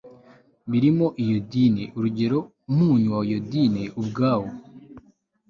[0.69, 2.37] birimo iodine, urugero
[2.69, 4.49] umunyu wa iode ubwawo